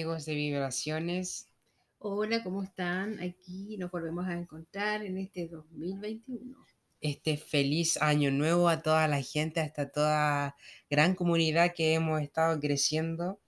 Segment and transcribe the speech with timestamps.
[0.00, 1.46] amigos de Vibraciones.
[1.98, 3.20] Hola, ¿cómo están?
[3.20, 6.56] Aquí nos volvemos a encontrar en este 2021.
[7.02, 10.56] Este feliz año nuevo a toda la gente, hasta toda
[10.88, 13.40] gran comunidad que hemos estado creciendo.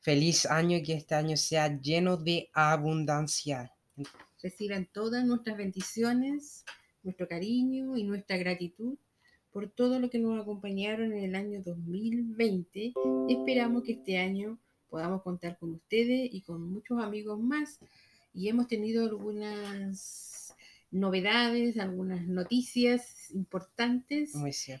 [0.00, 3.72] Feliz año que este año sea lleno de abundancia.
[4.42, 6.66] Reciban todas nuestras bendiciones,
[7.02, 8.98] nuestro cariño y nuestra gratitud
[9.50, 12.92] por todo lo que nos acompañaron en el año 2020.
[13.30, 14.58] Esperamos que este año
[14.92, 17.78] podamos contar con ustedes y con muchos amigos más.
[18.34, 20.54] Y hemos tenido algunas
[20.90, 24.34] novedades, algunas noticias importantes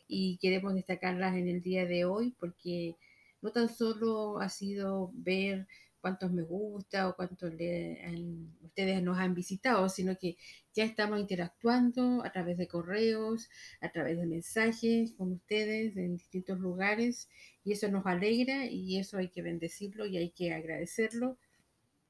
[0.06, 2.94] y queremos destacarlas en el día de hoy porque
[3.40, 5.66] no tan solo ha sido ver
[6.02, 10.36] cuántos me gusta o cuántos ustedes nos han visitado, sino que
[10.74, 13.48] ya estamos interactuando a través de correos,
[13.80, 17.30] a través de mensajes con ustedes en distintos lugares
[17.64, 21.38] y eso nos alegra y eso hay que bendecirlo y hay que agradecerlo,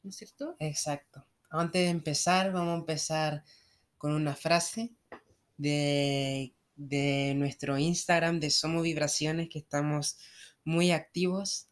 [0.03, 0.57] ¿no es cierto?
[0.59, 1.25] Exacto.
[1.51, 3.45] Antes de empezar, vamos a empezar
[3.99, 4.91] con una frase
[5.59, 10.17] de, de nuestro Instagram de Somos Vibraciones que estamos
[10.65, 11.69] muy activos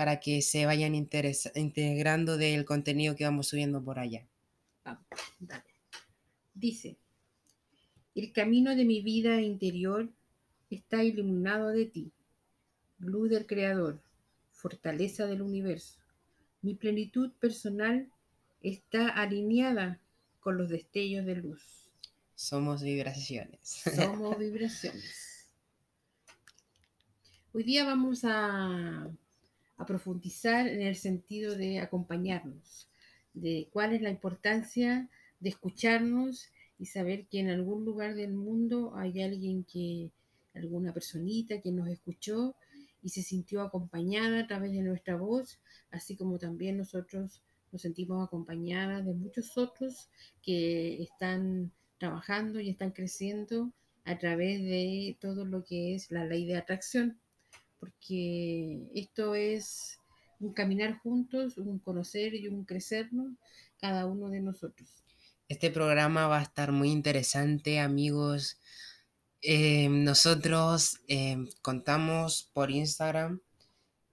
[0.00, 4.26] para que se vayan integrando del contenido que vamos subiendo por allá.
[4.82, 5.04] Vamos,
[5.38, 5.74] dale.
[6.54, 6.96] Dice,
[8.14, 10.10] el camino de mi vida interior
[10.70, 12.12] está iluminado de ti,
[12.98, 14.00] luz del Creador,
[14.52, 15.98] fortaleza del universo.
[16.62, 18.10] Mi plenitud personal
[18.62, 20.00] está alineada
[20.40, 21.90] con los destellos de luz.
[22.34, 23.82] Somos vibraciones.
[23.94, 25.50] Somos vibraciones.
[27.52, 29.10] Hoy día vamos a
[29.80, 32.88] a profundizar en el sentido de acompañarnos,
[33.32, 35.08] de cuál es la importancia
[35.40, 40.10] de escucharnos y saber que en algún lugar del mundo hay alguien que,
[40.54, 42.56] alguna personita que nos escuchó
[43.02, 47.40] y se sintió acompañada a través de nuestra voz, así como también nosotros
[47.72, 50.10] nos sentimos acompañadas de muchos otros
[50.42, 53.72] que están trabajando y están creciendo
[54.04, 57.18] a través de todo lo que es la ley de atracción
[57.80, 59.98] porque esto es
[60.38, 63.32] un caminar juntos, un conocer y un crecernos
[63.80, 64.88] cada uno de nosotros.
[65.48, 68.58] Este programa va a estar muy interesante, amigos.
[69.42, 73.40] Eh, nosotros eh, contamos por Instagram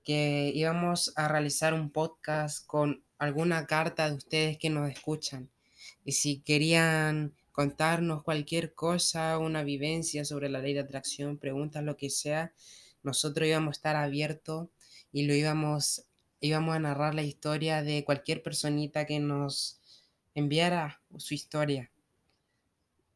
[0.04, 5.50] que íbamos a realizar un podcast con alguna carta de ustedes que nos escuchan.
[6.06, 11.98] Y si querían contarnos cualquier cosa, una vivencia sobre la ley de atracción, preguntas, lo
[11.98, 12.54] que sea,
[13.04, 14.70] nosotros íbamos a estar abiertos
[15.12, 16.06] y lo íbamos,
[16.42, 19.80] íbamos a narrar la historia de cualquier personita que nos
[20.36, 21.92] enviara su historia.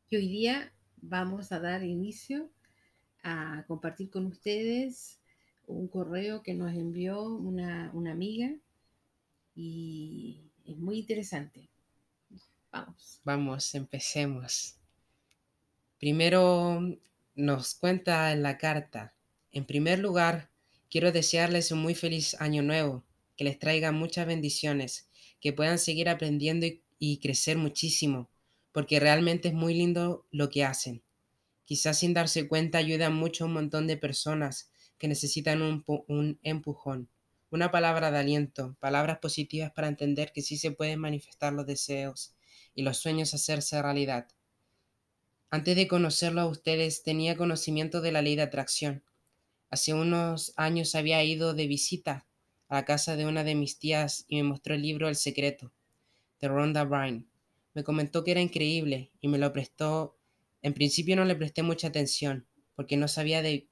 [0.10, 2.50] Y hoy día vamos a dar inicio
[3.24, 5.20] a compartir con ustedes
[5.68, 8.54] un correo que nos envió una, una amiga
[9.56, 11.70] y es muy interesante.
[12.72, 13.22] Vamos.
[13.24, 14.78] Vamos, empecemos.
[16.00, 16.82] Primero
[17.36, 19.14] nos cuenta en la carta,
[19.52, 20.50] en primer lugar,
[20.90, 23.04] quiero desearles un muy feliz año nuevo,
[23.36, 26.68] que les traiga muchas bendiciones, que puedan seguir aprendiendo
[27.00, 28.30] y, crecer muchísimo,
[28.72, 31.02] porque realmente es muy lindo lo que hacen.
[31.66, 36.40] Quizás sin darse cuenta ayudan mucho a un montón de personas que necesitan un, un
[36.44, 37.10] empujón,
[37.50, 42.36] una palabra de aliento, palabras positivas para entender que sí se pueden manifestar los deseos
[42.76, 44.28] y los sueños hacerse realidad.
[45.50, 49.04] Antes de conocerlo a ustedes tenía conocimiento de la ley de atracción,
[49.74, 52.28] Hace unos años había ido de visita
[52.68, 55.72] a la casa de una de mis tías y me mostró el libro El secreto
[56.42, 57.26] de Rhonda Byrne.
[57.74, 60.18] Me comentó que era increíble y me lo prestó.
[60.62, 62.46] En principio no le presté mucha atención
[62.76, 63.70] porque no sabía de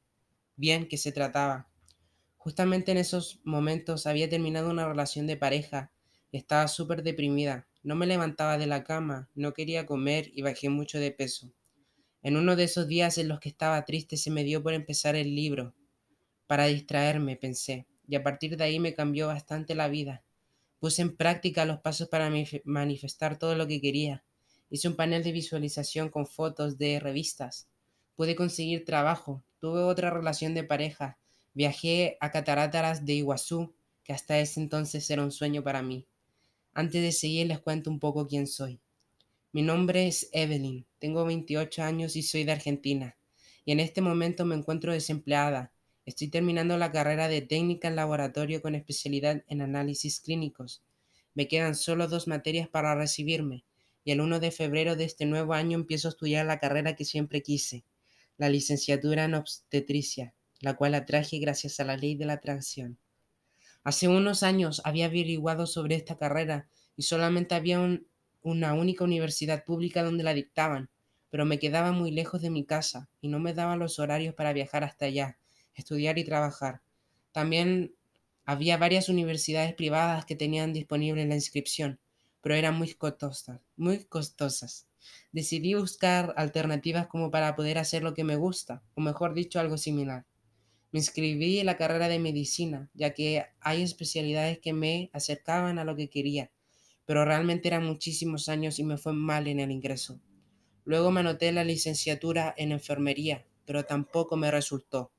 [0.56, 1.70] bien qué se trataba.
[2.38, 5.92] Justamente en esos momentos había terminado una relación de pareja
[6.32, 7.68] y estaba súper deprimida.
[7.84, 11.52] No me levantaba de la cama, no quería comer y bajé mucho de peso.
[12.24, 15.18] En uno de esos días en los que estaba triste se me dio por empezar
[15.18, 15.76] el libro
[16.50, 20.24] para distraerme, pensé, y a partir de ahí me cambió bastante la vida.
[20.80, 22.28] Puse en práctica los pasos para
[22.64, 24.24] manifestar todo lo que quería.
[24.72, 27.68] Hice un panel de visualización con fotos de revistas.
[28.16, 29.44] Pude conseguir trabajo.
[29.60, 31.20] Tuve otra relación de pareja.
[31.54, 36.08] Viajé a Cataratas de Iguazú, que hasta ese entonces era un sueño para mí.
[36.74, 38.80] Antes de seguir les cuento un poco quién soy.
[39.52, 43.18] Mi nombre es Evelyn, tengo 28 años y soy de Argentina.
[43.66, 45.74] Y en este momento me encuentro desempleada
[46.06, 50.84] Estoy terminando la carrera de técnica en laboratorio con especialidad en análisis clínicos.
[51.36, 53.64] Me quedan solo dos materias para recibirme
[54.04, 57.06] y el 1 de febrero de este nuevo año empiezo a estudiar la carrera que
[57.06, 57.84] siempre quise,
[58.38, 62.98] la licenciatura en obstetricia, la cual atraje gracias a la ley de la atracción.
[63.84, 67.80] Hace unos años había averiguado sobre esta carrera y solamente había
[68.42, 70.90] una única universidad pública donde la dictaban,
[71.30, 74.54] pero me quedaba muy lejos de mi casa y no me daban los horarios para
[74.54, 75.38] viajar hasta allá,
[75.76, 76.82] estudiar y trabajar.
[77.32, 77.96] También
[78.46, 82.00] había varias universidades privadas que tenían disponible la inscripción,
[82.42, 84.88] pero eran muy costosas, muy costosas.
[85.32, 89.78] Decidí buscar alternativas como para poder hacer lo que me gusta, o mejor dicho, algo
[89.78, 90.26] similar.
[90.92, 95.84] Me inscribí en la carrera de medicina, ya que hay especialidades que me acercaban a
[95.84, 96.52] lo que quería,
[97.06, 100.20] pero realmente eran muchísimos años y me fue mal en el ingreso.
[100.86, 105.12] Luego me anoté la licenciatura en enfermería, pero tampoco me resultó.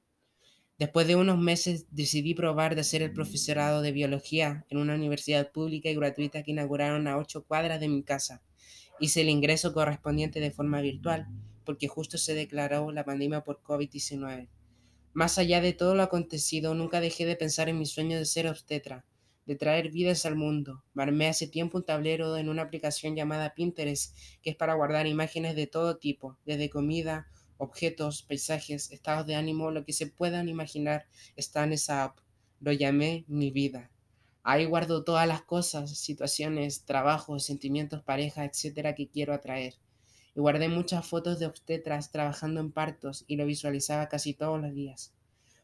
[0.80, 5.52] Después de unos meses decidí probar de hacer el profesorado de biología en una universidad
[5.52, 8.40] pública y gratuita que inauguraron a ocho cuadras de mi casa.
[8.98, 11.28] Hice el ingreso correspondiente de forma virtual,
[11.66, 14.48] porque justo se declaró la pandemia por COVID-19.
[15.12, 18.46] Más allá de todo lo acontecido, nunca dejé de pensar en mi sueño de ser
[18.46, 19.04] obstetra,
[19.44, 20.82] de traer vidas al mundo.
[20.96, 25.56] Armé hace tiempo un tablero en una aplicación llamada Pinterest, que es para guardar imágenes
[25.56, 27.26] de todo tipo, desde comida,
[27.60, 32.18] objetos, paisajes, estados de ánimo, lo que se puedan imaginar está en esa app.
[32.58, 33.90] Lo llamé mi vida.
[34.42, 39.74] Ahí guardo todas las cosas, situaciones, trabajos, sentimientos, pareja, etcétera, que quiero atraer
[40.34, 44.74] y guardé muchas fotos de obstetras trabajando en partos y lo visualizaba casi todos los
[44.74, 45.12] días.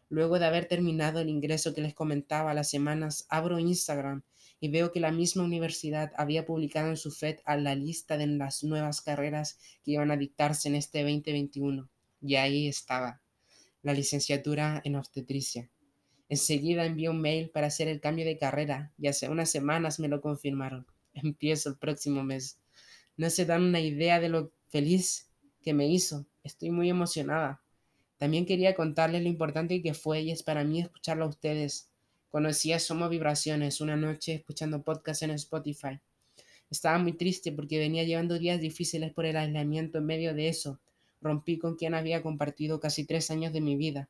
[0.08, 4.22] Luego de haber terminado el ingreso que les comentaba las semanas, abro Instagram
[4.60, 8.26] y veo que la misma universidad había publicado en su FED a la lista de
[8.26, 11.88] las nuevas carreras que iban a dictarse en este 2021.
[12.22, 13.20] Y ahí estaba,
[13.82, 15.70] la licenciatura en obstetricia.
[16.28, 20.08] Enseguida envié un mail para hacer el cambio de carrera y hace unas semanas me
[20.08, 20.86] lo confirmaron.
[21.14, 22.58] Empiezo el próximo mes.
[23.16, 25.30] No se dan una idea de lo feliz
[25.62, 26.26] que me hizo.
[26.42, 27.62] Estoy muy emocionada.
[28.18, 31.90] También quería contarles lo importante que fue y es para mí escucharlo a ustedes.
[32.30, 36.00] Conocí a Somos Vibraciones una noche escuchando podcast en Spotify.
[36.68, 39.98] Estaba muy triste porque venía llevando días difíciles por el aislamiento.
[39.98, 40.80] En medio de eso,
[41.20, 44.08] rompí con quien había compartido casi tres años de mi vida.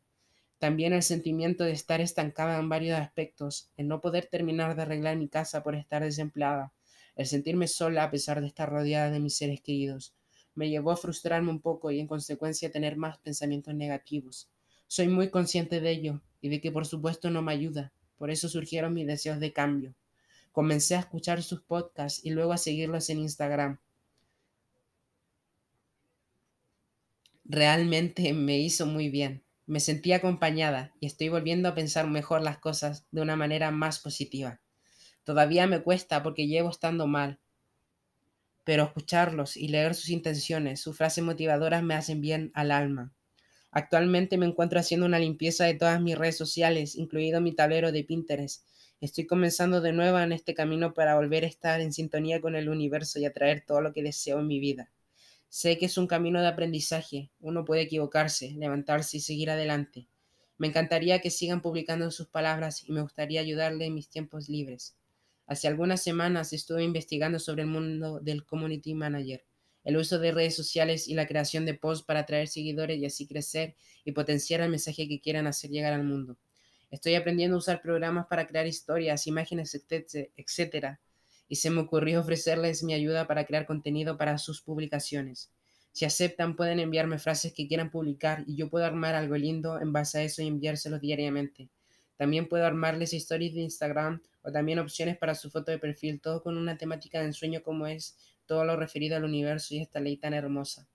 [0.58, 5.16] También el sentimiento de estar estancada en varios aspectos, el no poder terminar de arreglar
[5.16, 6.72] mi casa por estar desempleada,
[7.16, 10.14] el sentirme sola a pesar de estar rodeada de mis seres queridos,
[10.54, 14.48] me llevó a frustrarme un poco y en consecuencia tener más pensamientos negativos.
[14.86, 18.48] Soy muy consciente de ello y de que por supuesto no me ayuda, por eso
[18.48, 19.94] surgieron mis deseos de cambio.
[20.52, 23.78] Comencé a escuchar sus podcasts y luego a seguirlos en Instagram.
[27.44, 29.44] Realmente me hizo muy bien.
[29.66, 33.98] Me sentí acompañada y estoy volviendo a pensar mejor las cosas de una manera más
[33.98, 34.60] positiva.
[35.24, 37.40] Todavía me cuesta porque llevo estando mal,
[38.64, 43.12] pero escucharlos y leer sus intenciones, sus frases motivadoras me hacen bien al alma.
[43.76, 48.04] Actualmente me encuentro haciendo una limpieza de todas mis redes sociales, incluido mi tablero de
[48.04, 48.64] Pinterest.
[49.02, 52.70] Estoy comenzando de nuevo en este camino para volver a estar en sintonía con el
[52.70, 54.90] universo y atraer todo lo que deseo en mi vida.
[55.50, 60.08] Sé que es un camino de aprendizaje, uno puede equivocarse, levantarse y seguir adelante.
[60.56, 64.96] Me encantaría que sigan publicando sus palabras y me gustaría ayudarle en mis tiempos libres.
[65.46, 69.44] Hace algunas semanas estuve investigando sobre el mundo del community manager,
[69.86, 73.28] el uso de redes sociales y la creación de posts para atraer seguidores y así
[73.28, 76.36] crecer y potenciar el mensaje que quieran hacer llegar al mundo.
[76.90, 80.98] Estoy aprendiendo a usar programas para crear historias, imágenes, etc.
[81.48, 85.52] Y se me ocurrió ofrecerles mi ayuda para crear contenido para sus publicaciones.
[85.92, 89.92] Si aceptan, pueden enviarme frases que quieran publicar y yo puedo armar algo lindo en
[89.92, 91.68] base a eso y enviárselos diariamente.
[92.16, 96.42] También puedo armarles stories de Instagram o también opciones para su foto de perfil, todo
[96.42, 98.16] con una temática de ensueño como es
[98.46, 100.88] todo lo referido al universo y esta ley tan hermosa.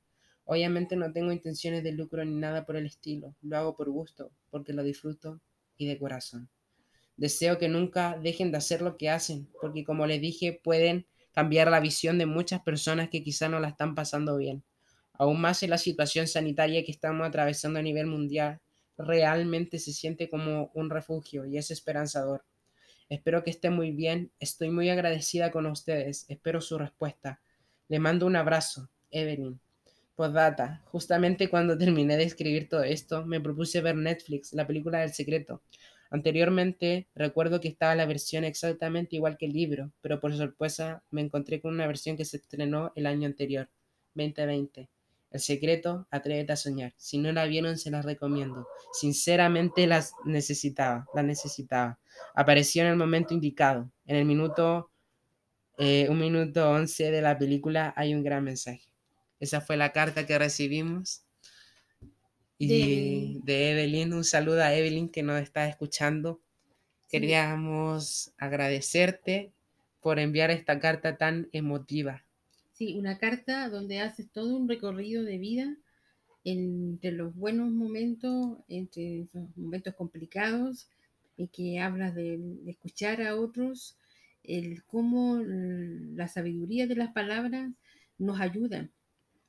[0.45, 4.31] Obviamente no tengo intenciones de lucro ni nada por el estilo, lo hago por gusto,
[4.49, 5.39] porque lo disfruto
[5.77, 6.49] y de corazón.
[7.17, 11.69] Deseo que nunca dejen de hacer lo que hacen, porque como les dije, pueden cambiar
[11.69, 14.63] la visión de muchas personas que quizá no la están pasando bien.
[15.13, 18.59] Aún más en la situación sanitaria que estamos atravesando a nivel mundial,
[18.97, 22.43] realmente se siente como un refugio y es esperanzador.
[23.11, 27.41] Espero que esté muy bien, estoy muy agradecida con ustedes, espero su respuesta.
[27.89, 29.59] Le mando un abrazo, Evelyn.
[30.15, 35.11] Postdata, justamente cuando terminé de escribir todo esto, me propuse ver Netflix, la película del
[35.11, 35.61] secreto.
[36.09, 41.19] Anteriormente recuerdo que estaba la versión exactamente igual que el libro, pero por sorpresa me
[41.19, 43.67] encontré con una versión que se estrenó el año anterior,
[44.15, 44.87] 2020.
[45.31, 46.93] El secreto, atrévete a soñar.
[46.97, 48.67] Si no la vieron, se las recomiendo.
[48.91, 51.99] Sinceramente las necesitaba, la necesitaba.
[52.35, 53.89] Apareció en el momento indicado.
[54.05, 54.91] En el minuto,
[55.77, 58.83] eh, un minuto once de la película hay un gran mensaje.
[59.39, 61.23] Esa fue la carta que recibimos.
[62.57, 66.41] Y de, Evelyn, un saludo a Evelyn que nos está escuchando.
[67.09, 69.51] queríamos agradecerte
[70.01, 72.23] por enviar esta carta tan emotiva.
[72.81, 75.77] Sí, una carta donde haces todo un recorrido de vida
[76.43, 80.89] entre los buenos momentos, entre los momentos complicados,
[81.37, 83.97] y que hablas de, escuchar a otros,
[84.43, 87.71] el cómo la sabiduría de las palabras
[88.17, 88.89] nos ayuda.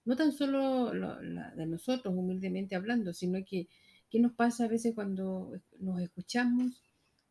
[0.05, 3.67] No tan solo de nosotros, humildemente hablando, sino que
[4.11, 6.83] qué nos pasa a veces cuando nos escuchamos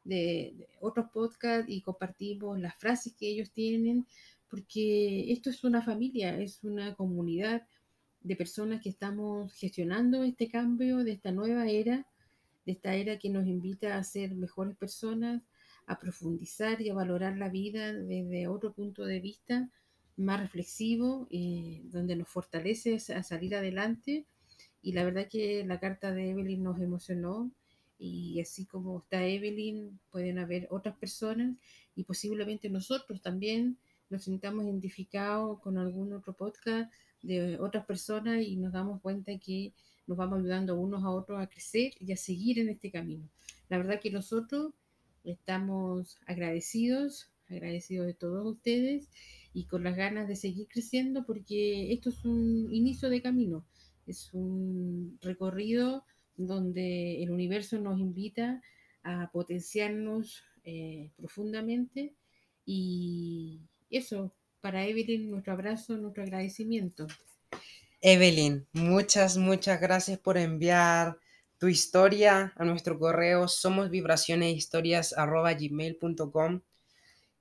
[0.03, 4.07] de, otros podcasts y compartimos las frases que ellos tienen,
[4.51, 7.65] porque esto es una familia, es una comunidad
[8.19, 12.05] de personas que estamos gestionando este cambio de esta nueva era,
[12.65, 15.41] de esta era que nos invita a ser mejores personas,
[15.87, 19.69] a profundizar y a valorar la vida desde otro punto de vista
[20.17, 24.25] más reflexivo, eh, donde nos fortalece a salir adelante.
[24.81, 27.51] Y la verdad que la carta de Evelyn nos emocionó
[27.97, 31.55] y así como está Evelyn, pueden haber otras personas
[31.95, 33.77] y posiblemente nosotros también
[34.11, 36.91] nos sintamos identificados con algún otro podcast
[37.23, 39.73] de otras personas y nos damos cuenta que
[40.05, 43.27] nos vamos ayudando unos a otros a crecer y a seguir en este camino.
[43.69, 44.73] La verdad que nosotros
[45.23, 49.07] estamos agradecidos, agradecidos de todos ustedes
[49.53, 53.65] y con las ganas de seguir creciendo porque esto es un inicio de camino,
[54.07, 56.03] es un recorrido
[56.35, 58.61] donde el universo nos invita
[59.03, 62.13] a potenciarnos eh, profundamente
[62.65, 63.61] y
[63.91, 67.07] eso, para Evelyn, nuestro abrazo, nuestro agradecimiento.
[68.01, 71.17] Evelyn, muchas, muchas gracias por enviar
[71.59, 73.91] tu historia a nuestro correo somos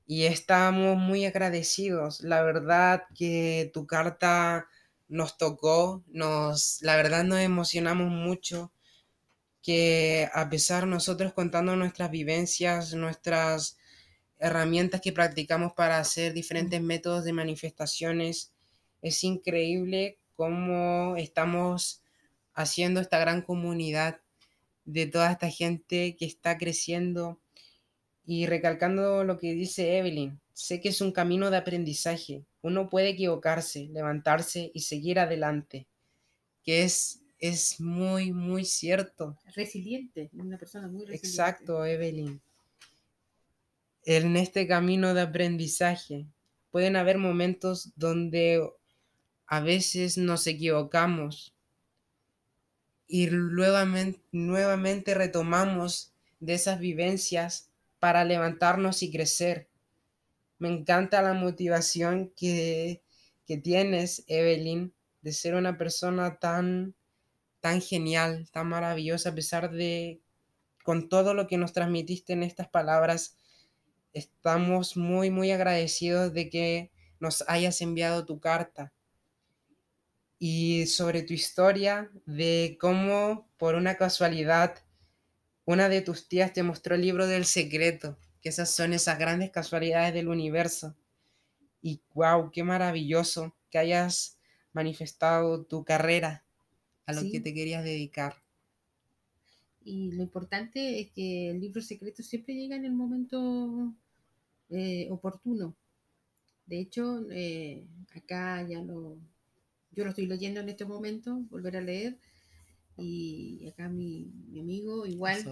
[0.06, 2.20] y estamos muy agradecidos.
[2.22, 4.66] La verdad que tu carta
[5.08, 8.72] nos tocó, nos, la verdad nos emocionamos mucho
[9.62, 13.78] que a pesar nosotros contando nuestras vivencias, nuestras
[14.40, 18.52] herramientas que practicamos para hacer diferentes métodos de manifestaciones,
[19.02, 22.02] es increíble cómo estamos
[22.54, 24.20] haciendo esta gran comunidad
[24.84, 27.38] de toda esta gente que está creciendo
[28.26, 32.44] y recalcando lo que dice Evelyn, sé que es un camino de aprendizaje.
[32.62, 35.86] Uno puede equivocarse, levantarse y seguir adelante,
[36.62, 39.36] que es es muy, muy cierto.
[39.56, 41.26] Resiliente, una persona muy resiliente.
[41.26, 42.40] Exacto, Evelyn.
[44.04, 46.26] En este camino de aprendizaje
[46.70, 48.66] pueden haber momentos donde
[49.46, 51.54] a veces nos equivocamos
[53.06, 59.68] y nuevamente, nuevamente retomamos de esas vivencias para levantarnos y crecer.
[60.58, 63.02] Me encanta la motivación que,
[63.46, 66.94] que tienes, Evelyn, de ser una persona tan
[67.60, 70.20] tan genial, tan maravillosa, a pesar de
[70.82, 73.36] con todo lo que nos transmitiste en estas palabras.
[74.12, 76.90] Estamos muy, muy agradecidos de que
[77.20, 78.92] nos hayas enviado tu carta
[80.38, 84.82] y sobre tu historia de cómo por una casualidad
[85.64, 89.50] una de tus tías te mostró el libro del secreto, que esas son esas grandes
[89.50, 90.96] casualidades del universo.
[91.80, 94.38] Y wow, qué maravilloso que hayas
[94.72, 96.44] manifestado tu carrera
[97.06, 98.42] a lo que te querías dedicar.
[99.90, 103.92] Y lo importante es que el libro secreto siempre llega en el momento
[104.68, 105.74] eh, oportuno.
[106.64, 109.18] De hecho, eh, acá ya lo,
[109.90, 112.16] yo lo estoy leyendo en este momento, volver a leer.
[112.96, 114.30] Y acá mi,
[114.60, 115.42] amigo igual,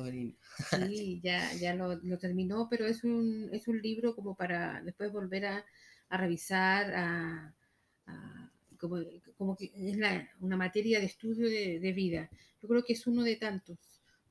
[0.93, 5.47] sí, ya, ya lo, terminó, pero es un, es un libro como para después volver
[5.47, 5.65] a,
[6.11, 7.55] revisar, a
[8.79, 9.97] como, que es
[10.41, 12.31] una materia de estudio de, vida.
[12.63, 13.79] Yo creo que es uno de tantos,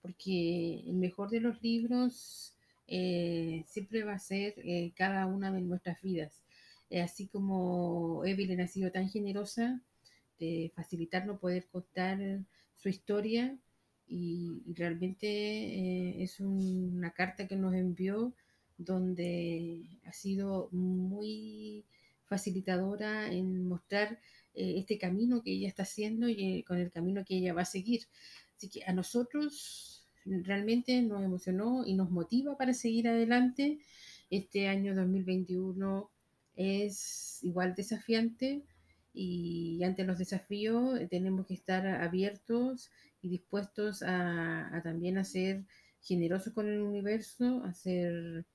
[0.08, 2.54] porque el mejor de los libros
[2.88, 6.44] eh, siempre va a ser eh, cada una de nuestras vidas.
[6.90, 9.82] Eh, así como Evelyn ha sido tan generosa
[10.40, 12.40] de facilitarnos poder contar
[12.78, 13.58] su historia
[14.08, 18.34] y, realmente es una carta que nos envió
[18.78, 21.84] donde ha sido muy
[22.28, 24.20] facilitadora en mostrar
[24.58, 27.62] eh, este camino que ella está haciendo y eh, con el camino que ella va
[27.62, 28.08] a seguir.
[28.56, 29.97] Así que a nosotros
[30.44, 33.80] realmente nos emocionó y nos motiva para seguir adelante.
[34.30, 36.10] Este año 2021
[36.56, 38.64] es igual desafiante
[39.14, 42.92] y ante los desafíos eh, tenemos que estar abiertos
[43.22, 45.66] y dispuestos a, también a ser
[46.02, 48.46] generosos con el universo, a ser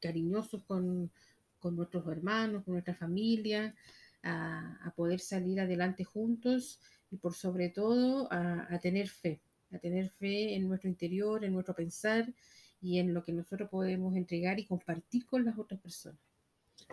[0.00, 1.10] cariñosos con,
[1.58, 3.74] con nuestros hermanos, con nuestra familia,
[4.22, 6.80] a, poder salir adelante juntos
[7.10, 9.40] y por sobre todo a, tener fe.
[9.72, 12.32] a tener fe en nuestro interior, en nuestro pensar
[12.80, 16.20] y en lo que nosotros podemos entregar y compartir con las otras personas.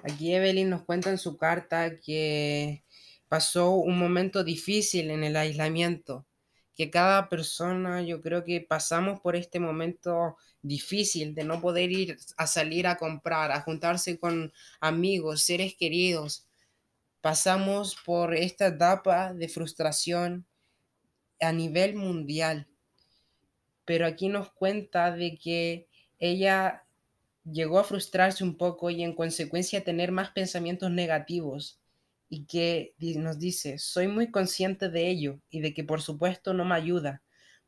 [0.03, 2.83] Aquí Evelyn nos cuenta en su carta que
[3.27, 6.25] pasó un momento difícil en el aislamiento,
[6.75, 12.17] que cada persona, yo creo que pasamos por este momento difícil de no poder ir
[12.37, 16.47] a salir a comprar, a juntarse con amigos, seres queridos.
[17.25, 20.45] Pasamos por esta etapa de frustración
[21.41, 22.67] a nivel mundial.
[23.83, 25.87] Pero aquí nos cuenta de que
[26.19, 26.85] ella
[27.43, 31.79] llegó a frustrarse un poco y en consecuencia tener más pensamientos negativos
[32.29, 36.63] y que nos dice, soy muy consciente de ello y de que por supuesto no
[36.63, 37.23] me ayuda.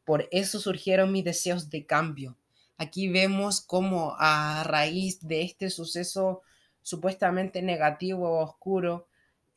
[0.06, 2.38] Por eso surgieron mis deseos de cambio.
[2.78, 6.44] Aquí vemos cómo a raíz de este suceso
[6.84, 9.08] supuestamente negativo o oscuro,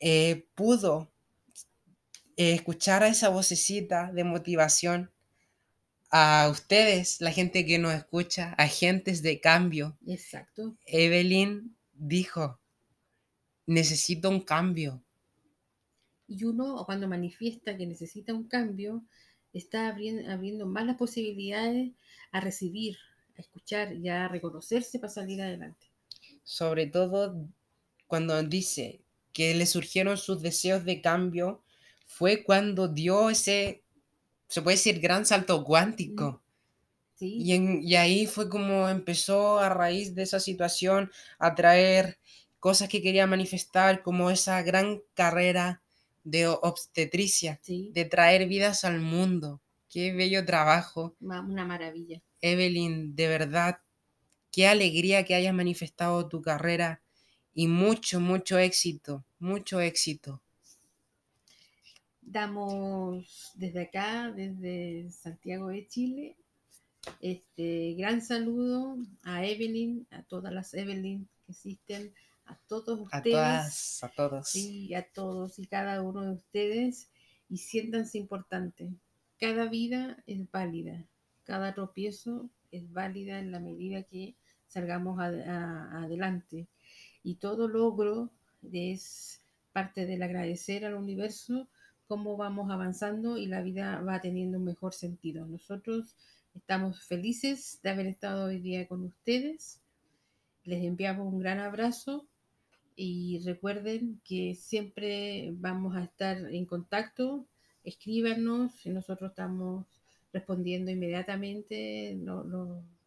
[0.01, 1.11] eh, pudo
[2.35, 5.11] eh, escuchar a esa vocecita de motivación
[6.09, 9.97] a ustedes, la gente que nos escucha, agentes de cambio.
[10.05, 10.75] Exacto.
[10.85, 12.59] Evelyn dijo,
[13.65, 15.01] necesito un cambio.
[16.27, 19.05] Y uno cuando manifiesta que necesita un cambio,
[19.53, 21.91] está abriendo, más las posibilidades
[22.31, 22.97] a recibir,
[23.37, 25.87] a escuchar y a reconocerse para salir adelante.
[26.43, 27.47] Sobre todo
[28.07, 29.01] cuando dice
[29.33, 31.63] que le surgieron sus deseos de cambio,
[32.05, 33.83] fue cuando dio ese,
[34.47, 36.41] se puede decir, gran salto cuántico.
[37.19, 42.17] Y, y ahí fue como empezó a raíz de esa situación a traer
[42.59, 45.81] cosas que quería manifestar, como esa gran carrera
[46.23, 49.61] de obstetricia, de traer vidas al mundo.
[49.89, 51.15] Qué bello trabajo.
[51.19, 52.21] Una maravilla.
[52.39, 53.79] Evelyn, de verdad,
[54.51, 57.01] qué alegría que hayas manifestado tu carrera
[57.53, 60.41] y mucho, mucho éxito, mucho éxito.
[62.21, 66.37] Damos desde acá, desde Santiago de Chile,
[67.19, 72.13] este gran saludo a Evelyn, a todas las Evelyn que existen,
[72.45, 74.03] a todos ustedes.
[74.03, 74.49] A a todos.
[74.49, 77.09] Sí, a todos y cada uno de ustedes.
[77.49, 78.91] Y siéntanse importantes.
[79.39, 81.05] Cada vida es válida.
[81.43, 84.35] Cada tropiezo es válida en la medida que
[84.67, 86.67] salgamos adelante.
[87.23, 88.29] Y todo logro
[88.71, 89.41] es
[89.73, 91.67] parte del agradecer al universo
[92.07, 95.45] cómo vamos avanzando y la vida va teniendo un mejor sentido.
[95.45, 96.15] Nosotros
[96.55, 99.79] estamos felices de haber estado hoy día con ustedes.
[100.65, 102.27] Les enviamos un gran abrazo
[102.95, 107.45] y recuerden que siempre vamos a estar en contacto,
[107.83, 109.85] escríbanos, nosotros estamos
[110.33, 112.17] respondiendo inmediatamente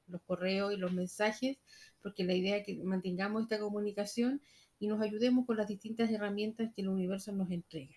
[0.06, 1.58] los correos y los mensajes,
[2.02, 4.40] porque la idea es que mantengamos esta comunicación
[4.78, 7.94] y nos ayudemos con las distintas herramientas que el universo nos entrega.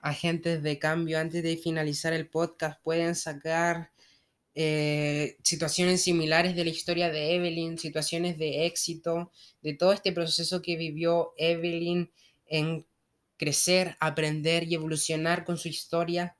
[0.00, 3.90] Agentes de cambio, antes de finalizar el podcast, pueden sacar
[4.54, 9.30] eh, situaciones similares de la historia de Evelyn, situaciones de éxito,
[9.62, 12.10] de todo este proceso que vivió Evelyn
[12.46, 12.84] en
[13.36, 16.36] crecer, aprender y evolucionar con su historia,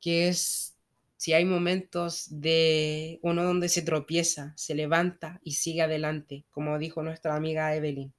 [0.00, 0.74] que es
[1.18, 7.02] si hay momentos de uno donde se tropieza, se levanta y sigue adelante, como dijo
[7.02, 8.14] nuestra amiga Evelyn.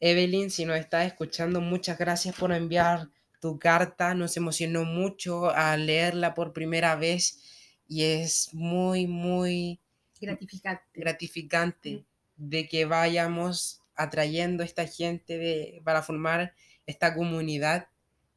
[0.00, 5.84] Evelyn, si nos estás escuchando, muchas gracias por enviar tu carta, nos emocionó mucho al
[5.84, 7.42] leerla por primera vez
[7.86, 9.78] y es muy, muy
[10.18, 12.06] gratificante, gratificante
[12.38, 16.54] de que vayamos atrayendo a esta gente de, para formar
[16.86, 17.88] esta comunidad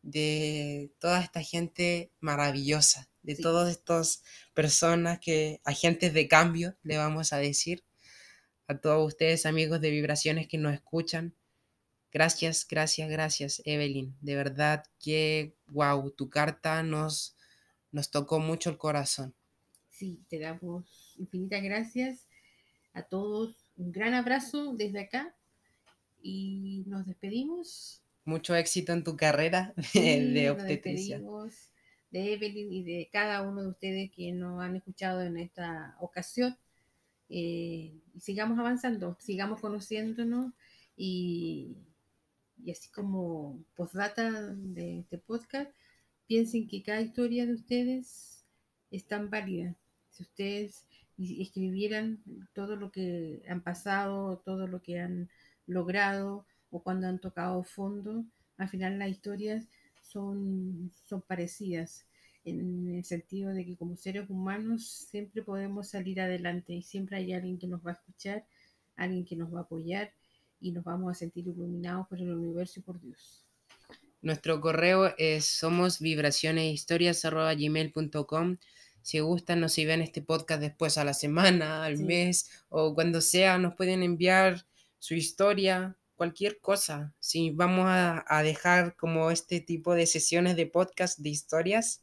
[0.02, 7.33] de toda esta gente maravillosa, de todas estas personas que, agentes de cambio, le vamos
[7.33, 7.83] a decir,
[8.67, 11.33] a todos ustedes amigos de vibraciones que nos escuchan.
[12.12, 14.15] Gracias, gracias, gracias, Evelyn.
[14.21, 17.36] De verdad que, wow, tu carta nos,
[17.91, 19.33] nos tocó mucho el corazón.
[19.89, 22.27] Sí, te damos infinitas gracias
[22.93, 23.55] a todos.
[23.75, 25.36] Un gran abrazo desde acá
[26.21, 28.01] y nos despedimos.
[28.25, 31.21] Mucho éxito en tu carrera de, obstetricia.
[32.13, 36.56] De Evelyn y de cada uno de ustedes que nos han escuchado en esta ocasión.
[37.28, 40.54] Eh, sigamos avanzando, sigamos conociéndonos
[40.95, 41.76] y,
[42.63, 45.71] y así como postdata de este podcast,
[46.28, 48.45] piensen que cada historia de ustedes
[48.91, 49.76] es tan válida
[50.12, 50.86] si ustedes
[51.17, 52.21] escribieran
[52.54, 55.30] todo lo que han pasado, todo lo que han
[55.65, 58.23] logrado o cuando han tocado fondo,
[58.58, 59.67] al final las historias
[60.13, 62.08] son, son parecidas
[62.45, 67.34] en el sentido de que como seres humanos siempre podemos salir adelante y siempre hay
[67.34, 68.45] alguien que nos va a escuchar,
[68.95, 70.13] alguien que nos va a apoyar
[70.62, 73.45] y nos vamos a sentir iluminados por el universo y por Dios.
[74.21, 75.99] Nuestro correo es somos
[79.02, 82.04] Si gustan, no si ven este podcast después a la semana, al Sí.
[82.06, 84.65] mes o cuando sea, nos pueden enviar
[84.99, 87.13] su historia, cualquier cosa.
[87.19, 92.01] Si vamos a, a dejar como este tipo de sesiones de podcast de historias.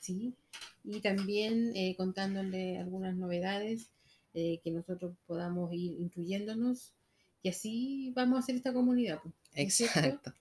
[0.00, 0.34] Sí,
[0.82, 3.92] y también eh, contándole algunas novedades
[4.34, 6.94] eh, que nosotros podamos ir incluyéndonos
[7.42, 9.20] y así vamos a hacer esta comunidad.
[9.22, 9.34] pues.
[9.54, 10.34] Exacto.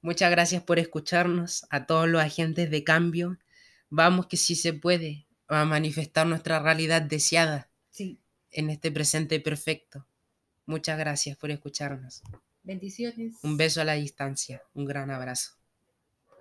[0.00, 3.38] Muchas gracias por escucharnos a todos los agentes de cambio.
[3.90, 8.18] Vamos que sí se puede a manifestar nuestra realidad deseada Sí,
[8.50, 10.04] en este presente perfecto.
[10.66, 12.22] Muchas gracias por escucharnos.
[12.62, 13.36] bendiciones.
[13.42, 14.62] Un beso a la distancia.
[14.74, 15.61] Un gran abrazo.